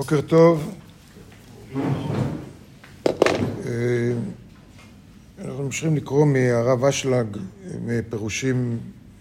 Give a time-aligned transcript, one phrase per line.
[0.00, 0.74] בוקר טוב.
[3.66, 4.12] אה,
[5.38, 7.36] אנחנו ממשיכים לקרוא מהרב אשלג,
[7.84, 8.78] מפירושים,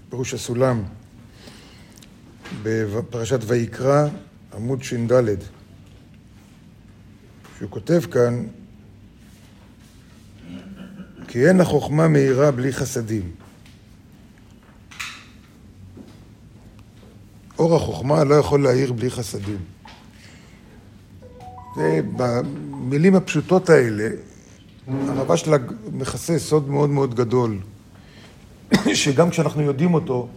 [0.09, 0.83] פירוש הסולם,
[2.63, 4.07] בפרשת ויקרא,
[4.53, 5.35] עמוד ש"ד.
[7.57, 8.45] שהוא כותב כאן,
[11.27, 13.31] כי אין החוכמה מהירה בלי חסדים.
[17.57, 19.78] אור החוכמה לא יכול להאיר בלי חסדים.
[21.79, 24.09] ובמילים הפשוטות האלה,
[24.87, 25.57] הרבה שלה
[25.93, 27.57] מכסה סוד מאוד מאוד גדול,
[28.93, 30.27] שגם כשאנחנו יודעים אותו,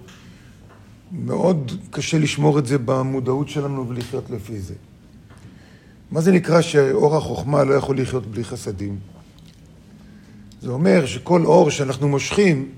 [1.12, 4.74] מאוד קשה לשמור את זה במודעות שלנו ולחיות לפי זה.
[6.10, 8.98] מה זה נקרא שאור החוכמה לא יכול לחיות בלי חסדים?
[10.62, 12.68] זה אומר שכל אור שאנחנו מושכים,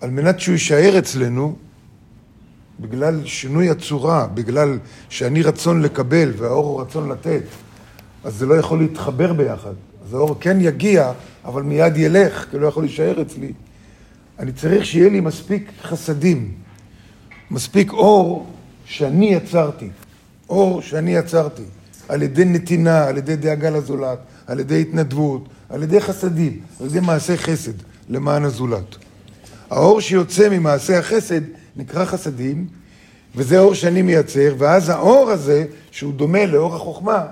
[0.00, 1.56] על מנת שהוא יישאר אצלנו,
[2.80, 4.78] בגלל שינוי הצורה, בגלל
[5.08, 7.42] שאני רצון לקבל והאור הוא רצון לתת,
[8.24, 9.72] אז זה לא יכול להתחבר ביחד.
[10.04, 11.12] אז האור כן יגיע,
[11.44, 13.52] אבל מיד ילך, כי לא יכול להישאר אצלי.
[14.38, 16.52] אני צריך שיהיה לי מספיק חסדים,
[17.50, 18.46] מספיק אור
[18.84, 19.90] שאני יצרתי,
[20.48, 21.62] אור שאני יצרתי,
[22.08, 27.00] על ידי נתינה, על ידי דאגה לזולת, על ידי התנדבות, על ידי חסדים, על ידי
[27.00, 27.72] מעשה חסד
[28.08, 28.96] למען הזולת.
[29.70, 31.40] האור שיוצא ממעשה החסד
[31.76, 32.66] נקרא חסדים,
[33.36, 37.26] וזה אור שאני מייצר, ואז האור הזה, שהוא דומה לאור החוכמה,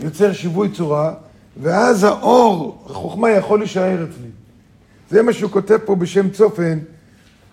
[0.00, 1.14] יוצר שיווי צורה,
[1.62, 4.28] ואז האור, החוכמה יכול להישאר אצלי.
[5.10, 6.78] זה מה שהוא כותב פה בשם צופן,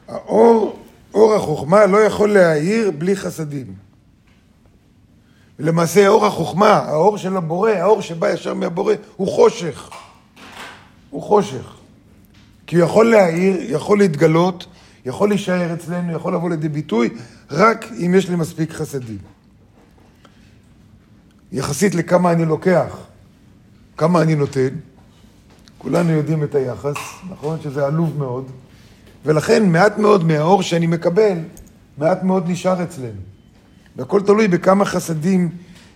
[0.07, 0.79] האור,
[1.13, 3.65] אור החוכמה לא יכול להאיר בלי חסדים.
[5.59, 9.89] ולמעשה אור החוכמה, האור של הבורא, האור שבא ישר מהבורא, הוא חושך.
[11.09, 11.75] הוא חושך.
[12.67, 14.65] כי הוא יכול להאיר, יכול להתגלות,
[15.05, 17.09] יכול להישאר אצלנו, יכול לבוא לידי ביטוי,
[17.51, 19.17] רק אם יש לי מספיק חסדים.
[21.51, 22.97] יחסית לכמה אני לוקח,
[23.97, 24.67] כמה אני נותן,
[25.77, 26.95] כולנו יודעים את היחס,
[27.29, 27.57] נכון?
[27.63, 28.51] שזה עלוב מאוד,
[29.25, 31.37] ולכן מעט מאוד מהאור שאני מקבל,
[31.97, 33.21] מעט מאוד נשאר אצלנו.
[33.95, 35.49] והכל תלוי בכמה חסדים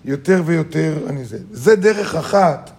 [0.05, 1.37] יותר ויותר אני זה.
[1.51, 2.71] זה דרך אחת,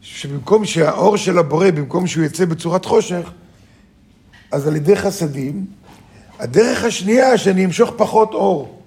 [0.00, 3.30] שבמקום שהאור של הבורא, במקום שהוא יצא בצורת חושך,
[4.52, 5.66] אז על ידי חסדים.
[6.38, 8.78] הדרך השנייה, שאני אמשוך פחות אור,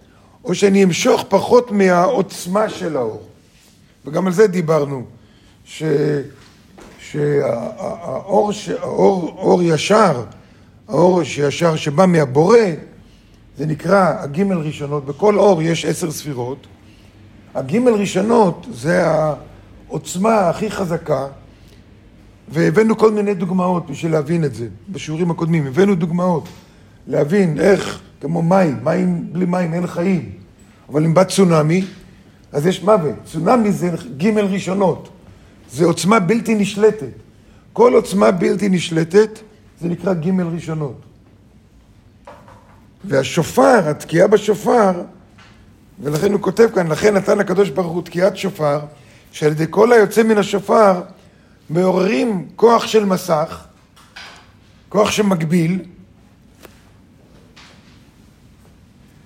[0.43, 3.21] או שאני אמשוך פחות מהעוצמה של האור.
[4.05, 5.03] וגם על זה דיברנו,
[5.65, 5.83] ש...
[6.99, 10.23] שהאור, האור, אור ישר,
[10.87, 12.57] האור שישר שבא מהבורא,
[13.57, 16.67] זה נקרא הגימל ראשונות, בכל אור יש עשר ספירות.
[17.55, 19.03] הגימל ראשונות זה
[19.87, 21.27] העוצמה הכי חזקה,
[22.51, 25.67] והבאנו כל מיני דוגמאות בשביל להבין את זה, בשיעורים הקודמים.
[25.67, 26.47] הבאנו דוגמאות
[27.07, 30.31] להבין איך, כמו מים, מים בלי מים אין חיים,
[30.89, 31.85] אבל אם בא צונאמי,
[32.51, 33.15] אז יש מוות.
[33.25, 35.09] צונאמי זה גימל ראשונות,
[35.71, 37.13] זה עוצמה בלתי נשלטת.
[37.73, 39.39] כל עוצמה בלתי נשלטת,
[39.81, 41.01] זה נקרא גימל ראשונות.
[43.05, 44.91] והשופר, התקיעה בשופר,
[46.03, 48.79] ולכן הוא כותב כאן, לכן נתן הקדוש ברוך הוא תקיעת שופר,
[49.31, 51.01] שעל ידי כל היוצא מן השופר,
[51.71, 53.63] מעוררים כוח של מסך,
[54.89, 55.79] כוח שמגביל,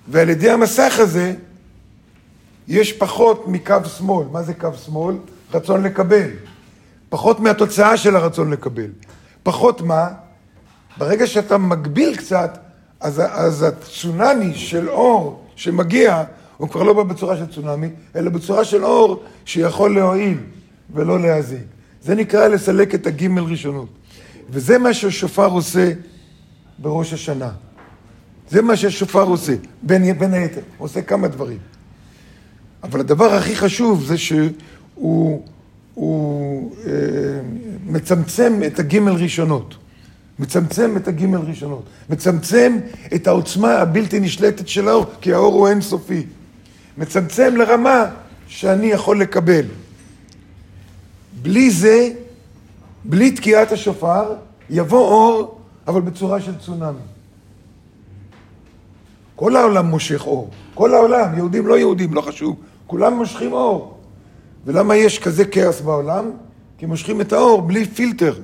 [0.08, 1.34] ועל ידי המסך הזה
[2.68, 4.26] יש פחות מקו שמאל.
[4.32, 5.16] מה זה קו שמאל?
[5.54, 6.28] רצון לקבל.
[7.08, 8.90] פחות מהתוצאה של הרצון לקבל.
[9.42, 10.08] פחות מה?
[10.98, 12.58] ברגע שאתה מגביל קצת,
[13.00, 16.24] אז, אז הצונאמי של אור שמגיע,
[16.56, 20.38] הוא כבר לא בא בצורה של צונאמי, אלא בצורה של אור שיכול להועיל
[20.94, 21.75] ולא להזיק.
[22.02, 23.88] זה נקרא לסלק את הגימל ראשונות.
[24.50, 25.92] וזה מה שהשופר עושה
[26.78, 27.50] בראש השנה.
[28.50, 30.60] זה מה שהשופר עושה, בין, בין היתר.
[30.78, 31.58] עושה כמה דברים.
[32.82, 35.42] אבל הדבר הכי חשוב זה שהוא
[35.94, 36.92] הוא, אה,
[37.86, 39.74] מצמצם את הגימל ראשונות.
[40.38, 41.84] מצמצם את הגימל ראשונות.
[42.10, 42.78] מצמצם
[43.14, 46.26] את העוצמה הבלתי נשלטת של האור, כי האור הוא אינסופי.
[46.98, 48.04] מצמצם לרמה
[48.48, 49.64] שאני יכול לקבל.
[51.46, 52.10] בלי זה,
[53.04, 54.34] בלי תקיעת השופר,
[54.70, 55.58] יבוא אור,
[55.88, 56.98] אבל בצורה של צונאמי.
[59.36, 60.50] כל העולם מושך אור.
[60.74, 62.56] כל העולם, יהודים, לא יהודים, לא חשוב.
[62.86, 63.98] כולם מושכים אור.
[64.64, 66.30] ולמה יש כזה כאוס בעולם?
[66.78, 68.34] כי מושכים את האור בלי פילטר.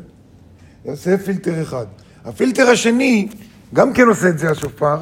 [0.85, 1.87] זה פילטר אחד.
[2.25, 3.29] הפילטר השני,
[3.75, 4.97] גם כן עושה את זה השופר,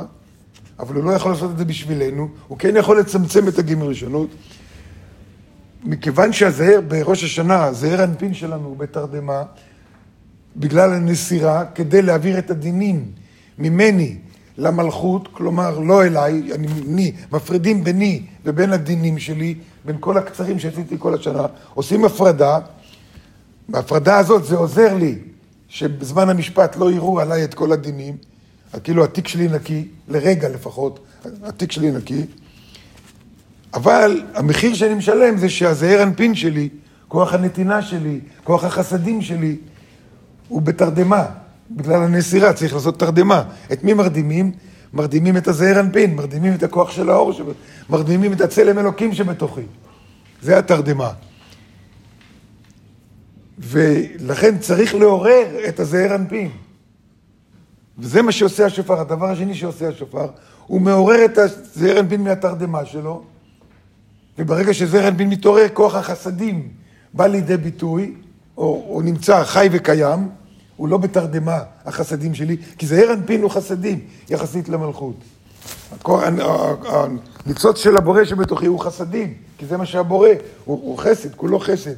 [0.78, 4.28] אבל הוא לא יכול לעשות את זה בשבילנו, הוא כן יכול לצמצם את הגימל ראשונות.
[5.84, 9.42] מכיוון שהזהר בראש השנה, זהר הנפין שלנו הוא בתרדמה,
[10.56, 13.04] בגלל הנסירה, כדי להעביר את הדינים
[13.58, 14.16] ממני
[14.58, 19.54] למלכות, כלומר לא אליי, אני, אני, מפרידים ביני ובין הדינים שלי,
[19.84, 22.58] בין כל הקצרים שעשיתי כל השנה, עושים הפרדה,
[23.68, 25.18] בהפרדה הזאת זה עוזר לי
[25.68, 28.16] שבזמן המשפט לא יראו עליי את כל הדינים,
[28.84, 31.00] כאילו התיק שלי נקי, לרגע לפחות,
[31.42, 32.24] התיק שלי נקי,
[33.74, 36.68] אבל המחיר שאני משלם זה שהזעיר אנפין שלי,
[37.08, 39.56] כוח הנתינה שלי, כוח החסדים שלי,
[40.48, 41.26] הוא בתרדמה.
[41.70, 43.42] בגלל הנסירה צריך לעשות תרדמה.
[43.72, 44.52] את מי מרדימים?
[44.92, 47.32] מרדימים את הזעיר אנפין, מרדימים את הכוח של האור,
[47.90, 49.60] מרדימים את הצלם אלוקים שבתוכי.
[50.42, 51.12] זה התרדמה.
[53.58, 56.50] ולכן צריך לעורר את הזעיר אנפין.
[57.98, 59.00] וזה מה שעושה השופר.
[59.00, 60.26] הדבר השני שעושה השופר,
[60.66, 63.22] הוא מעורר את הזעיר אנפין מהתרדמה שלו,
[64.40, 66.68] וברגע שזעיר אנפין מתעורר, כוח החסדים
[67.14, 68.14] בא לידי ביטוי,
[68.56, 70.28] או, או נמצא חי וקיים,
[70.76, 74.00] הוא לא בתרדמה, החסדים שלי, כי זעיר אנפין הוא חסדים
[74.30, 75.14] יחסית למלכות.
[76.04, 80.28] הניצוץ של הבורא שבתוכי הוא חסדים, כי זה מה שהבורא,
[80.64, 81.94] הוא, הוא חסד, כולו חסד.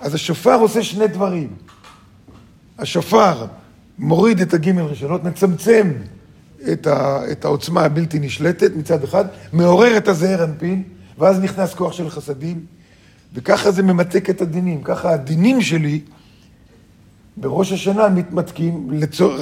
[0.00, 1.48] אז השופר עושה שני דברים.
[2.78, 3.46] השופר
[3.98, 5.92] מוריד את הגימל ראשונות, מצמצם
[6.72, 10.82] את, ה, את העוצמה הבלתי נשלטת מצד אחד, מעורר את הזעיר אנפין,
[11.18, 12.66] ואז נכנס כוח של חסדים,
[13.34, 14.82] וככה זה ממתק את הדינים.
[14.82, 16.00] ככה הדינים שלי
[17.36, 19.36] בראש השנה מתמתקים לצור...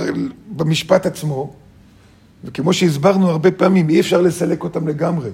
[0.56, 1.52] במשפט עצמו,
[2.44, 5.30] וכמו שהסברנו הרבה פעמים, אי אפשר לסלק אותם לגמרי.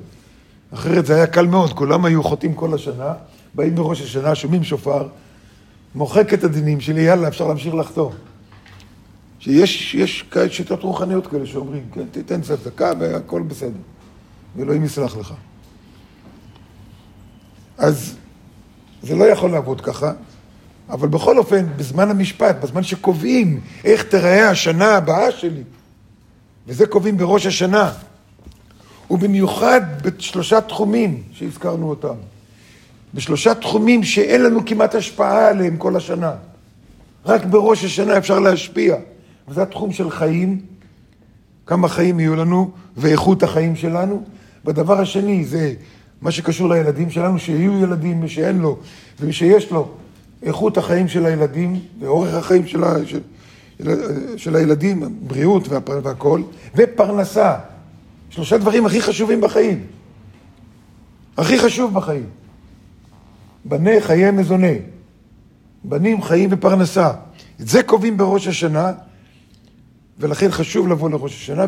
[0.74, 3.12] אחרת זה היה קל מאוד, כולם היו חוטאים כל השנה,
[3.54, 5.08] באים בראש השנה, שומעים שופר,
[5.94, 8.12] מוחק את הדינים שלי, יאללה, אפשר להמשיך לחתום.
[9.38, 13.78] שיש יש שיטות רוחניות כאלה שאומרים, כן, תיתן צדקה והכל בסדר,
[14.56, 15.34] ואלוהים יסלח לך.
[17.78, 18.14] אז
[19.02, 20.12] זה לא יכול לעבוד ככה,
[20.90, 25.62] אבל בכל אופן, בזמן המשפט, בזמן שקובעים איך תראה השנה הבאה שלי,
[26.66, 27.92] וזה קובעים בראש השנה,
[29.10, 32.14] ובמיוחד בשלושה תחומים שהזכרנו אותם.
[33.14, 36.32] בשלושה תחומים שאין לנו כמעט השפעה עליהם כל השנה.
[37.26, 38.96] רק בראש השנה אפשר להשפיע.
[39.48, 40.60] וזה התחום של חיים,
[41.66, 44.24] כמה חיים יהיו לנו, ואיכות החיים שלנו.
[44.64, 45.74] והדבר השני זה
[46.22, 48.78] מה שקשור לילדים שלנו, שיהיו ילדים, מי שאין לו
[49.20, 49.88] ומי שיש לו,
[50.42, 53.20] איכות החיים של הילדים ואורך החיים של, ה, של,
[54.36, 56.42] של הילדים, בריאות והכול,
[56.74, 57.54] ופרנסה.
[58.30, 59.86] שלושה דברים הכי חשובים בחיים.
[61.36, 62.26] הכי חשוב בחיים.
[63.64, 64.72] בנה חיי מזונה.
[65.84, 67.12] בנים, חיים ופרנסה.
[67.60, 68.92] את זה קובעים בראש השנה,
[70.20, 71.64] ולכן חשוב לבוא לראש השנה,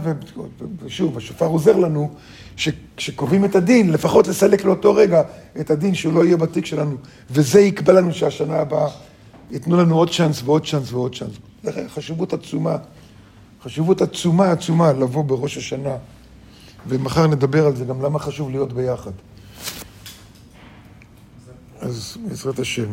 [0.84, 2.10] ושוב, השופר עוזר לנו,
[2.56, 5.22] שכשקובעים את הדין, לפחות לסלק לאותו רגע
[5.60, 6.96] את הדין שהוא לא יהיה בתיק שלנו,
[7.30, 8.88] וזה יקבע לנו שהשנה הבאה
[9.50, 11.32] ייתנו לנו עוד צ'אנס ועוד צ'אנס ועוד צ'אנס.
[11.88, 12.76] חשיבות עצומה,
[13.62, 15.96] חשיבות עצומה עצומה לבוא בראש השנה,
[16.86, 19.12] ומחר נדבר על זה גם למה חשוב להיות ביחד.
[21.80, 22.88] אז בעזרת השם.